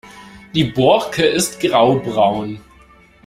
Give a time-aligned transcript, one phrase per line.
[0.55, 2.59] Die Borke ist grau-braun.